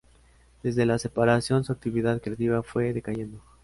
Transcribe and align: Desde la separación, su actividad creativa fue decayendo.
Desde 0.63 0.87
la 0.87 0.97
separación, 0.97 1.63
su 1.63 1.73
actividad 1.73 2.19
creativa 2.23 2.63
fue 2.63 2.91
decayendo. 2.91 3.39